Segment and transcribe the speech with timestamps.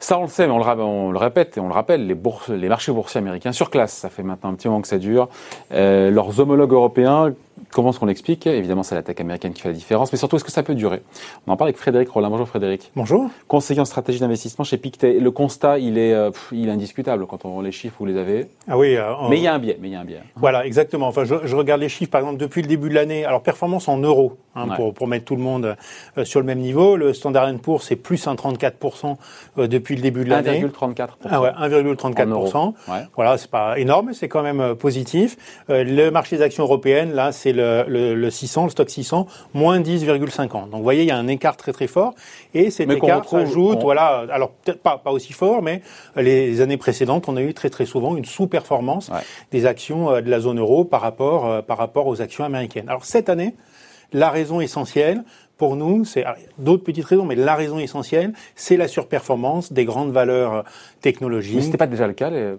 [0.00, 3.18] Ça, on le sait, mais on le, répète et on le rappelle, les, marchés boursiers
[3.18, 3.92] américains surclassent.
[3.92, 5.28] Ça fait maintenant un petit moment que ça dure.
[5.72, 7.34] Euh, leurs homologues européens
[7.72, 10.36] Comment est-ce qu'on l'explique Évidemment, c'est la tech américaine qui fait la différence, mais surtout,
[10.36, 11.02] est-ce que ça peut durer
[11.46, 12.30] On en parle avec Frédéric Rollin.
[12.30, 12.90] Bonjour Frédéric.
[12.96, 13.28] Bonjour.
[13.46, 15.20] Conseiller en stratégie d'investissement chez Pictet.
[15.20, 18.16] Le constat, il est, euh, il est indiscutable quand on voit les chiffres, vous les
[18.16, 18.46] avez.
[18.68, 18.96] Ah oui.
[18.96, 19.78] Euh, mais il y a un biais.
[19.80, 20.22] Mais il y a un biais.
[20.36, 21.08] Voilà, exactement.
[21.08, 23.26] Enfin, je, je, regarde les chiffres, par exemple, depuis le début de l'année.
[23.26, 25.76] Alors, performance en euros, hein, pour, pour, mettre tout le monde
[26.16, 26.96] euh, sur le même niveau.
[26.96, 29.16] Le Standard Poor's, c'est plus 1,34%
[29.58, 30.64] depuis le début de l'année.
[30.64, 31.08] 1,34%.
[31.28, 32.72] Ah ouais, 1,34%.
[32.88, 32.94] Ouais.
[33.14, 35.36] Voilà, c'est pas énorme, c'est quand même positif.
[35.68, 39.80] le marché des actions européennes, là, c'est le, le, le 600, le stock 600, moins
[39.80, 40.48] 10,50.
[40.48, 42.14] Donc vous voyez, il y a un écart très très fort.
[42.54, 45.82] Et cet écart ajoute, voilà, alors peut-être pas, pas aussi fort, mais
[46.16, 49.10] les années précédentes, on a eu très très souvent une sous-performance
[49.50, 52.88] des actions euh, de la zone euro par rapport, euh, par rapport aux actions américaines.
[52.88, 53.54] Alors cette année,
[54.12, 55.24] la raison essentielle,
[55.58, 56.24] pour nous, c'est
[56.58, 60.62] d'autres petites raisons, mais la raison essentielle, c'est la surperformance des grandes valeurs euh,
[61.00, 61.56] technologiques.
[61.56, 62.54] Mais c'était pas déjà le cas les,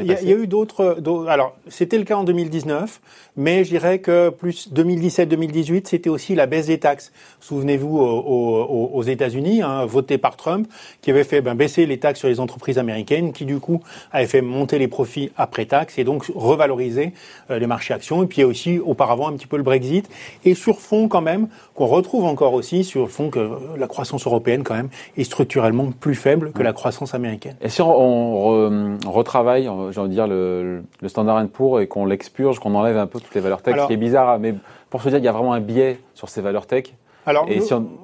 [0.00, 0.98] Il y, y, a eu d'autres.
[1.28, 3.00] Alors, c'était le cas en 2019,
[3.36, 7.12] mais je dirais que plus 2017-2018, c'était aussi la baisse des taxes.
[7.40, 10.66] Souvenez-vous aux, aux, États-Unis, hein, voté par Trump,
[11.02, 14.26] qui avait fait ben, baisser les taxes sur les entreprises américaines, qui du coup avait
[14.26, 17.12] fait monter les profits après taxes et donc revaloriser
[17.50, 18.22] euh, les marchés actions.
[18.22, 20.08] Et puis aussi auparavant un petit peu le Brexit
[20.44, 23.88] et sur fond quand même qu'on retrouve en encore aussi sur le fond que la
[23.88, 27.56] croissance européenne, quand même, est structurellement plus faible que la croissance américaine.
[27.60, 32.60] Et si on, retravaille, j'ai envie de dire, le, le Standard Poor's et qu'on l'expurge,
[32.60, 34.54] qu'on enlève un peu toutes les valeurs tech, ce qui est bizarre, mais
[34.88, 36.94] pour se dire qu'il y a vraiment un biais sur ces valeurs tech,
[37.28, 37.46] alors,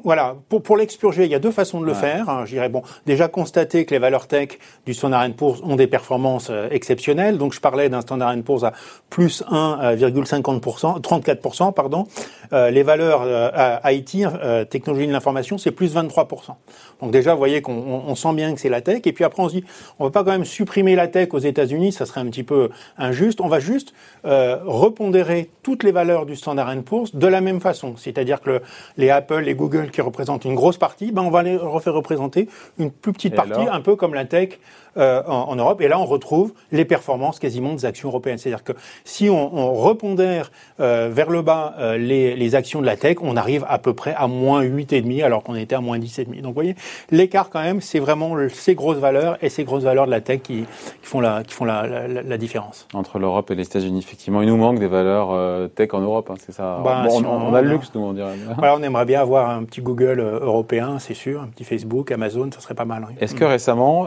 [0.04, 2.28] voilà, pour, pour l'expurger, il y a deux façons de le faire.
[2.28, 5.86] Hein, je dirais, bon, déjà constater que les valeurs tech du Standard Poor's ont des
[5.86, 7.38] performances euh, exceptionnelles.
[7.38, 8.72] Donc, je parlais d'un Standard Poor's à
[9.08, 12.06] plus 1,50%, 34%, pardon.
[12.52, 16.54] Euh, les valeurs euh, IT, euh, technologie de l'information, c'est plus 23%.
[17.00, 19.02] Donc déjà, vous voyez qu'on sent bien que c'est la tech.
[19.04, 19.64] Et puis après, on se dit,
[19.98, 22.70] on va pas quand même supprimer la tech aux États-Unis, ça serait un petit peu
[22.98, 23.40] injuste.
[23.40, 23.92] On va juste
[24.24, 27.94] repondérer toutes les valeurs du Standard Poor's de la même façon.
[27.96, 28.62] C'est-à-dire que
[28.96, 32.48] les Apple, les Google qui représentent une grosse partie, ben on va les refaire représenter
[32.78, 34.58] une plus petite partie, un peu comme la tech
[34.96, 35.80] euh, en, Europe.
[35.80, 38.38] Et là, on retrouve les performances quasiment des actions européennes.
[38.38, 38.72] C'est-à-dire que
[39.04, 43.16] si on, on repondère euh, vers le bas euh, les, les, actions de la tech,
[43.20, 46.40] on arrive à peu près à moins 8,5 alors qu'on était à moins 10,5.
[46.42, 46.76] Donc vous voyez,
[47.10, 50.42] l'écart quand même, c'est vraiment ces grosses valeurs et ces grosses valeurs de la tech
[50.42, 50.66] qui, qui
[51.02, 52.86] font, la, qui font la, la, la différence.
[52.94, 56.36] Entre l'Europe et les États-Unis, effectivement, il nous manque des valeurs tech en Europe, hein,
[56.38, 56.80] c'est ça.
[56.84, 58.36] Bon, on, on, a le luxe, nous, on dirait.
[58.58, 62.50] Voilà, on aimerait bien avoir un petit Google européen, c'est sûr, un petit Facebook, Amazon,
[62.52, 63.06] ça serait pas mal.
[63.08, 63.14] Oui.
[63.20, 64.06] Est-ce que récemment,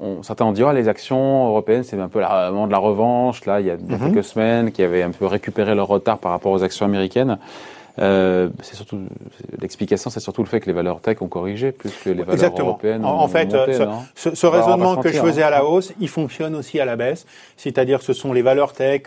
[0.00, 3.44] on, certains ont dit, oh, les actions européennes, c'est un peu la, de la revanche.
[3.46, 3.98] Là, il y a, mhm.
[3.98, 7.38] quelques semaines, qui avaient un peu récupéré leur retard par rapport aux actions américaines.
[8.00, 8.98] Euh, c'est surtout
[9.60, 12.34] l'explication, c'est surtout le fait que les valeurs tech ont corrigé plus que les valeurs
[12.34, 12.68] Exactement.
[12.70, 13.04] européennes.
[13.04, 13.50] En, fait,
[14.16, 17.26] ce, ce, raisonnement que je faisais à la hausse, il fonctionne aussi à la baisse.
[17.56, 19.02] C'est-à-dire que ce sont les valeurs tech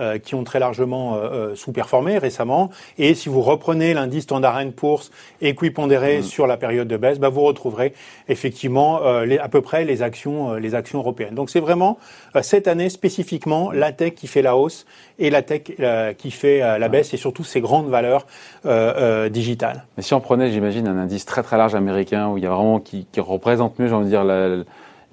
[0.00, 2.68] euh, qui ont très largement euh, euh, sous-performé récemment.
[2.98, 6.22] Et si vous reprenez l'indice Standard Poor's équipondéré mm.
[6.24, 7.94] sur la période de baisse, bah, vous retrouverez
[8.28, 11.36] effectivement les, à peu près les actions, les actions européennes.
[11.36, 11.98] Donc c'est vraiment
[12.42, 14.84] cette année spécifiquement la tech qui fait la hausse
[15.20, 15.62] et la tech
[16.18, 18.23] qui fait la baisse et surtout ces grandes valeurs
[19.30, 19.84] digitales.
[19.96, 22.50] Mais si on prenait, j'imagine, un indice très très large américain où il y a
[22.50, 24.24] vraiment qui, représente mieux, j'ai envie de dire,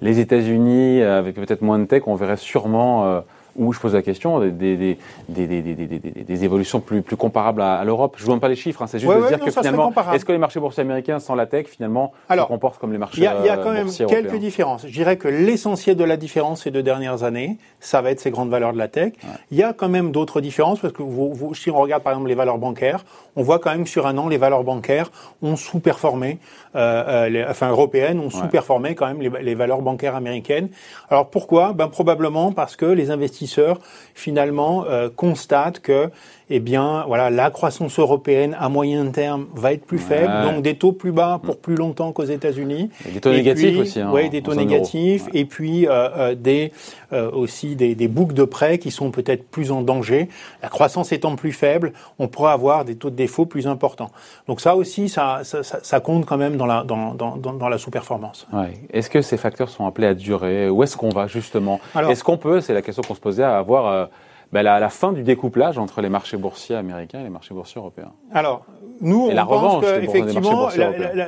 [0.00, 3.22] les États-Unis avec peut-être moins de tech, on verrait sûrement
[3.56, 4.98] où je pose la question des, des,
[5.28, 8.14] des, des évolutions plus, plus comparables à, l'Europe.
[8.16, 10.24] Je ne vous donne pas les chiffres, hein, c'est juste de dire que finalement, est-ce
[10.24, 13.18] que les marchés boursiers américains sans la tech, finalement, Alors, se comportent comme les marchés
[13.18, 14.86] Il y a, y a quand même quelques différences.
[14.86, 18.30] Je dirais que l'essentiel de la différence ces deux dernières années, ça va être ces
[18.30, 19.12] grandes valeurs de la tech.
[19.50, 22.12] Il y a quand même d'autres différences, parce que vous, vous, si on regarde par
[22.12, 23.04] exemple les valeurs bancaires,
[23.36, 25.10] on voit quand même sur un an, les valeurs bancaires
[25.42, 26.38] ont sous-performé,
[26.74, 30.68] euh, euh les, enfin européennes ont sous-performé quand même les, les valeurs bancaires américaines.
[31.10, 31.72] Alors pourquoi?
[31.72, 33.78] Ben probablement parce que les investisseurs investisseurs
[34.14, 36.10] finalement euh, constatent que
[36.54, 40.74] eh bien, voilà, la croissance européenne à moyen terme va être plus faible, donc des
[40.74, 42.90] taux plus bas pour plus longtemps qu'aux États-Unis.
[43.10, 44.00] Des taux négatifs aussi.
[44.00, 46.72] Hein, oui, des taux négatifs, et puis euh, euh, des
[47.14, 50.28] euh, aussi des, des boucles de prêts qui sont peut-être plus en danger.
[50.62, 54.10] La croissance étant plus faible, on pourra avoir des taux de défaut plus importants.
[54.46, 57.78] Donc ça aussi, ça, ça, ça compte quand même dans la dans, dans, dans la
[57.78, 58.46] sous-performance.
[58.52, 58.74] Ouais.
[58.92, 60.68] Est-ce que ces facteurs sont appelés à durer?
[60.68, 61.80] Où est-ce qu'on va justement?
[61.96, 64.10] Est-ce qu'on peut, c'est la question qu'on se à avoir
[64.52, 67.78] ben, la, la, fin du découplage entre les marchés boursiers américains et les marchés boursiers
[67.78, 68.12] européens.
[68.32, 68.66] Alors,
[69.00, 70.68] nous, on pense qu'effectivement,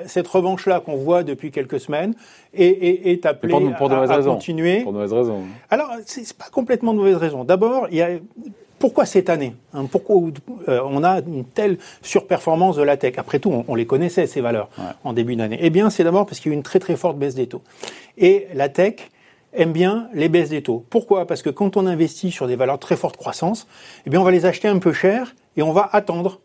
[0.06, 2.14] cette revanche-là qu'on voit depuis quelques semaines
[2.52, 4.82] est, est, est appelée pour, pour à, à continuer.
[4.82, 5.42] Pour de mauvaises raisons.
[5.70, 7.44] Alors, c'est pas complètement de mauvaises raisons.
[7.44, 8.10] D'abord, il y a
[8.78, 10.16] pourquoi cette année hein, Pourquoi
[10.68, 13.14] euh, on a une telle surperformance de la tech?
[13.16, 14.68] Après tout, on, les connaissait ces valeurs
[15.04, 15.58] en début d'année.
[15.60, 17.46] Eh bien, c'est d'abord parce qu'il y a eu une très très forte baisse des
[17.46, 17.62] taux.
[18.18, 19.10] Et la tech
[19.54, 20.84] aime bien les baisses des taux.
[20.90, 21.26] Pourquoi?
[21.26, 23.66] Parce que quand on investit sur des valeurs de très forte croissance,
[24.06, 26.40] eh bien, on va les acheter un peu cher et on va attendre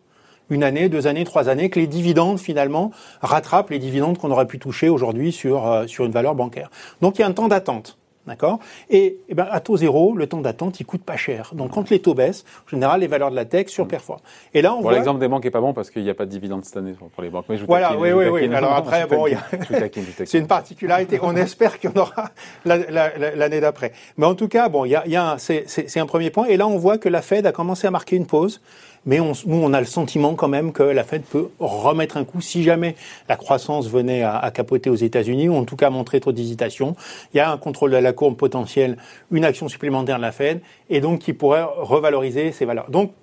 [0.50, 2.92] une année, deux années, trois années, que les dividendes finalement
[3.22, 6.70] rattrapent les dividendes qu'on aurait pu toucher aujourd'hui sur, euh, sur une valeur bancaire.
[7.02, 7.98] Donc il y a un temps d'attente.
[8.30, 8.60] D'accord
[8.92, 11.52] et, eh ben, à taux zéro, le temps d'attente, il coûte pas cher.
[11.56, 14.22] Donc, quand les taux baissent, en général, les valeurs de la tech surperforment.
[14.54, 14.94] Et là, on voit...
[14.94, 16.94] l'exemple des banques est pas bon parce qu'il n'y a pas de dividende cette année
[16.94, 17.46] pour les banques.
[17.50, 18.54] Mais je voilà, oui, oui, oui.
[18.54, 19.26] Alors après, bon,
[20.26, 21.20] c'est une particularité.
[21.24, 22.30] On espère qu'il y en aura
[22.66, 23.94] l'année d'après.
[24.18, 26.46] Mais en tout cas, bon, il y a, y a c'est un premier point.
[26.46, 28.62] Et là, on voit que la Fed a commencé à marquer une pause
[29.10, 32.26] mais on, nous, on a le sentiment quand même que la Fed peut remettre un
[32.26, 32.96] coup si jamais
[33.28, 36.96] la croissance venait à, capoter aux États-Unis, ou en tout cas montrer trop d'hésitation.
[37.34, 38.98] Il y a un contrôle de la courbe potentiel,
[39.32, 40.62] une action supplémentaire de la Fed,
[40.92, 42.92] et donc qui pourrait revaloriser ces valeurs.
[42.92, 43.14] Donc,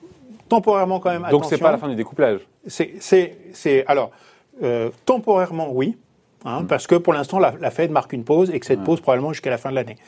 [0.49, 4.11] temporairement quand même, Donc c'est pas la fin du découplage C'est, alors,
[4.65, 5.97] euh, temporairement, oui.
[6.45, 6.67] Hein, hmm.
[6.67, 9.51] Parce que pour l'instant, la, Fed marque une pause et que cette pause probablement jusqu'à
[9.51, 9.99] la fin de l'année.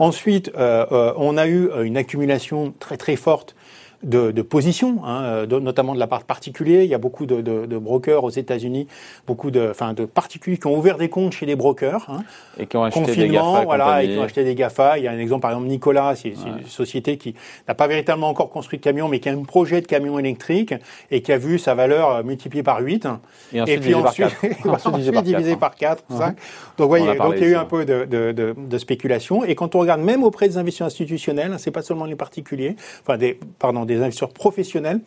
[0.00, 3.54] Ensuite, euh, euh, on a eu une accumulation très très forte
[4.02, 6.84] de, de position, hein, notamment de la part de particuliers.
[6.84, 8.86] Il y a beaucoup de, de, de brokers aux États-Unis,
[9.26, 12.06] beaucoup de, enfin, de particuliers qui ont ouvert des comptes chez les brokers.
[12.08, 12.22] Hein,
[12.58, 13.64] et qui ont acheté des GAFA.
[13.64, 14.98] Voilà, et qui ont acheté des GAFA.
[14.98, 17.34] Il y a un exemple, par exemple, Nicolas, c'est une société qui
[17.68, 20.74] n'a pas véritablement encore construit de camion, mais qui a un projet de camion électrique
[21.10, 23.06] et qui a vu sa valeur euh, multipliée par 8.
[23.52, 24.26] Et, ensuite, puis ensuite,
[24.64, 26.36] ensuite, divisé par 4, 5.
[26.78, 29.44] Donc, voyez, donc il y a eu un peu de, de, de, spéculation.
[29.44, 33.18] Et quand on regarde même auprès des investisseurs institutionnels, c'est pas seulement les particuliers, enfin
[33.18, 35.00] des, pardon, des investisseurs professionnels.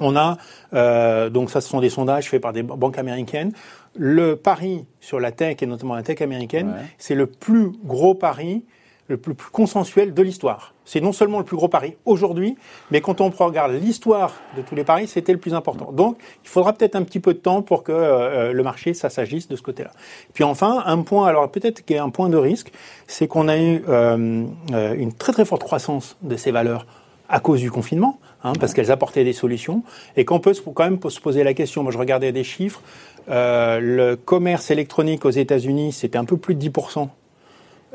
[0.00, 0.36] On a,
[0.74, 3.52] euh, donc ça ce sont des sondages faits par des banques américaines.
[3.94, 8.64] Le pari sur la tech et notamment la tech américaine, c'est le plus gros pari,
[9.08, 10.74] le plus, consensuel de l'histoire.
[10.84, 12.56] C'est non seulement le plus gros pari aujourd'hui,
[12.90, 15.92] mais quand on regarde l'histoire de tous les paris, c'était le plus important.
[15.92, 19.08] Donc, il faudra peut-être un petit peu de temps pour que euh, le marché, ça
[19.08, 19.92] s'agisse de ce côté-là.
[20.34, 22.70] Puis enfin, un point, alors peut-être qu'il y a un point de risque,
[23.06, 26.86] c'est qu'on a eu euh, euh une très très forte croissance de ces valeurs
[27.28, 29.82] à cause du confinement, hein, parce qu'elles apportaient des solutions,
[30.16, 31.82] et qu'on peut quand même se poser la question.
[31.82, 32.82] Moi, je regardais des chiffres.
[33.28, 37.08] Euh, le commerce électronique aux États-Unis, c'était un peu plus de 10%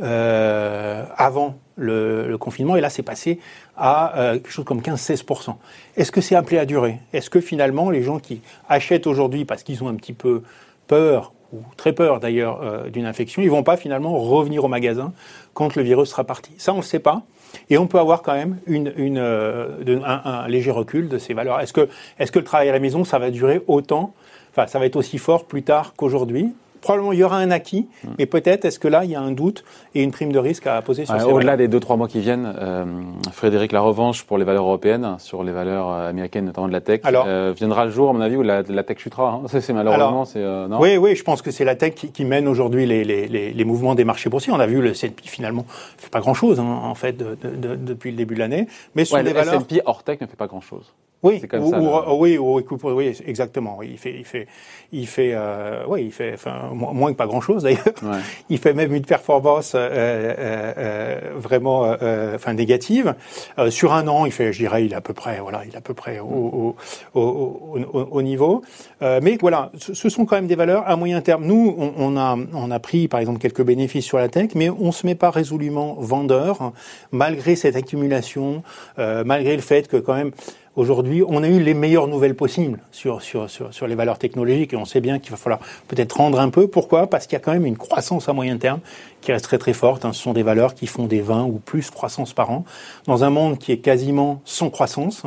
[0.02, 3.40] euh, avant le, le, confinement, et là, c'est passé
[3.78, 5.56] à euh, quelque chose comme 15-16%.
[5.96, 7.00] Est-ce que c'est appelé à durer?
[7.14, 10.44] Est-ce que finalement, les gens qui achètent aujourd'hui parce qu'ils ont un petit peu
[10.88, 15.14] peur ou très peur d'ailleurs euh, d'une infection, ils vont pas finalement revenir au magasin
[15.54, 16.52] quand le virus sera parti.
[16.58, 17.24] Ça, on ne le sait pas.
[17.70, 21.60] Et on peut avoir quand même euh, un, léger recul de ces valeurs.
[21.60, 24.14] Est-ce que, est-ce que le travail à la maison, ça va durer autant,
[24.52, 26.54] enfin, ça va être aussi fort plus tard qu'aujourd'hui?
[26.82, 28.10] Probablement il y aura un acquis, hmm.
[28.20, 29.64] mais peut-être est-ce que là il y a un doute
[29.96, 32.20] et une prime de risque à poser sur ouais, Au-delà des deux trois mois qui
[32.20, 32.86] viennent, euh,
[33.32, 36.82] Frédéric, la revanche pour les valeurs européennes, sur les valeurs euh, américaines, notamment de la
[36.82, 39.42] tech, Alors, euh, viendra le jour à mon avis où la, la tech chutera.
[39.44, 39.48] Hein.
[39.62, 40.68] C'est malheureusement, c'est euh.
[40.80, 43.54] Oui, oui, je pense que c'est la tech qui, qui mène aujourd'hui les, les, les,
[43.54, 44.52] les, mouvements des marchés boursiers.
[44.52, 45.66] On a vu le S&P finalement
[45.98, 48.68] fait pas grand chose hein, en fait de, de, de, depuis le début de l'année,
[48.96, 49.62] mais sur ouais, des le valeurs.
[49.62, 50.94] S&P hors tech ne fait pas grand chose.
[51.24, 51.80] Oui, comme ça,
[52.14, 53.84] oui, oui, oui, exactement.
[53.84, 54.48] Il fait, il fait,
[54.92, 57.86] il fait, euh, oui, il fait, enfin, moins que pas grand chose d'ailleurs.
[58.02, 58.18] Ouais.
[58.50, 63.14] Il fait même une performance euh, euh, euh vraiment, euh, enfin, négative.
[63.60, 65.74] Euh, sur un an, il fait, je dirais, il est à peu près, voilà, il
[65.74, 66.76] est à peu près au,
[67.14, 68.62] au, au, au niveau.
[69.00, 71.46] mais voilà, ce sont quand même des valeurs à moyen terme.
[71.46, 74.70] Nous, on, on, a, on a pris, par exemple, quelques bénéfices sur la tech, mais
[74.70, 76.74] on se met pas résolument vendeur, hein,
[77.12, 78.64] malgré cette accumulation,
[78.98, 80.32] malgré le fait que quand même
[80.78, 84.72] Aujourd'hui, on a eu les meilleures nouvelles possibles sur, sur, sur, sur les valeurs technologiques
[84.72, 85.60] et on sait bien qu'il va falloir
[85.90, 86.68] peut-être rendre un peu.
[86.68, 87.08] Pourquoi?
[87.08, 88.80] Parce qu'il y a quand même une croissance à moyen terme
[89.20, 90.06] qui reste très très forte.
[90.06, 90.14] Hein.
[90.14, 92.64] Ce sont des valeurs qui font des 20 ou plus croissance par an
[93.06, 95.24] dans un monde qui est quasiment sans croissance,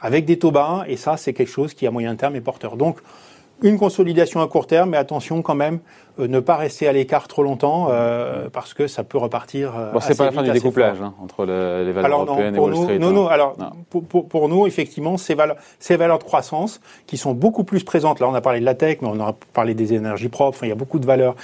[0.00, 2.76] avec des taux bas et ça, c'est quelque chose qui à moyen terme est porteur.
[2.76, 2.98] Donc,
[3.62, 5.78] une consolidation à court terme, mais attention quand même,
[6.26, 9.72] ne pas rester à l'écart trop longtemps euh, parce que ça peut repartir.
[9.76, 12.56] Euh, bon, c'est pas la fin du découplage hein, entre le, les valeurs alors, européennes
[12.56, 12.98] et Wall Street.
[12.98, 13.28] Non, non.
[13.28, 13.32] Hein.
[13.32, 13.56] Alors
[13.90, 17.84] Pour, pour, pour, nous, effectivement, ces valeurs, ces valeurs de croissance qui sont beaucoup plus
[17.84, 18.20] présentes.
[18.20, 20.56] Là, on a parlé de la tech, mais on a parlé des énergies propres.
[20.56, 21.34] Enfin, il y a beaucoup de valeurs,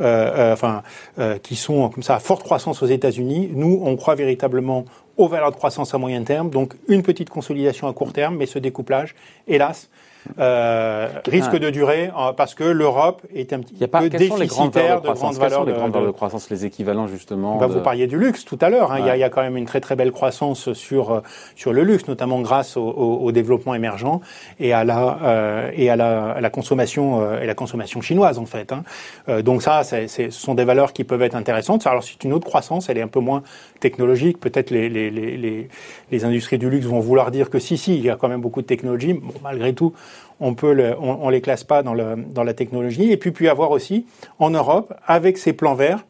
[0.00, 0.82] euh, euh enfin,
[1.18, 3.50] euh, qui sont comme ça à forte croissance aux États-Unis.
[3.54, 4.84] Nous, on croit véritablement
[5.16, 6.50] aux valeurs de croissance à moyen terme.
[6.50, 9.14] Donc, une petite consolidation à court terme, mais ce découplage,
[9.48, 9.88] hélas,
[10.38, 13.86] euh, risque de durer euh, parce que l'Europe est un petit peu.
[14.28, 17.58] Déficitaires de grandes valeurs de, grandes valeurs de croissance, les équivalents justement.
[17.58, 18.92] Bah, Vous parliez du luxe tout à l'heure.
[18.92, 18.98] Hein.
[19.00, 21.22] Il, y a quand même une très très belle croissance sur
[21.54, 24.20] sur le luxe, notamment grâce au, développement émergent
[24.60, 28.72] et à la et à la, la consommation et la consommation chinoise en fait.
[28.72, 28.82] Hein.
[29.42, 31.86] donc ça, ce sont des valeurs qui peuvent être intéressantes.
[31.86, 33.42] Alors c'est une autre croissance, elle est un peu moins
[33.80, 34.38] technologique.
[34.40, 35.68] Peut-être les, les, les,
[36.10, 38.40] les, industries du luxe vont vouloir dire que si, si, il y a quand même
[38.40, 39.14] beaucoup de technologie.
[39.14, 39.92] Bon, malgré tout,
[40.40, 43.10] on peut le, on, les classe pas dans, le, dans la technologie.
[43.10, 44.06] Et puis, puis avoir aussi,
[44.38, 46.04] en Europe, avec ces plans verts,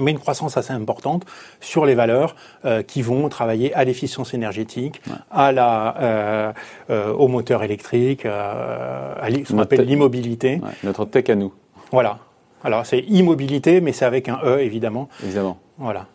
[0.00, 1.24] mais une croissance assez importante
[1.60, 5.00] sur les valeurs euh, qui vont travailler à l'efficience énergétique,
[5.30, 6.52] à la, euh,
[6.90, 10.60] euh, au moteur électrique, à ce qu'on appelle l'immobilité.
[10.84, 11.52] notre tech à nous.
[11.90, 12.18] Voilà.
[12.62, 15.08] Alors c'est immobilité, mais c'est avec un E évidemment.
[15.22, 15.58] Évidemment.
[15.78, 16.06] Voilà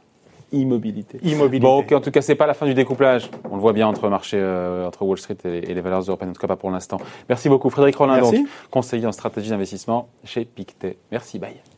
[0.54, 1.20] immobilité.
[1.24, 1.66] Immobilité.
[1.66, 3.30] Bon, en tout cas, c'est pas la fin du découplage.
[3.50, 6.34] On le voit bien entre marché, euh, entre Wall Street et, les valeurs européennes, en
[6.34, 6.98] tout cas pas pour l'instant.
[7.30, 8.36] Merci beaucoup, Frédéric Rollin, donc,
[8.72, 10.98] conseiller en stratégie d'investissement chez Pictet.
[11.12, 11.73] Merci, bye.